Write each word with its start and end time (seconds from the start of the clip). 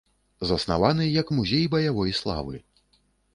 Заснаваны 0.51 1.05
як 1.21 1.27
музей 1.41 1.67
баявой 1.75 2.15
славы. 2.21 2.55